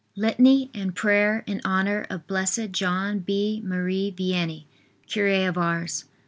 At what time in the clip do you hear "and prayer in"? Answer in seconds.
0.73-1.61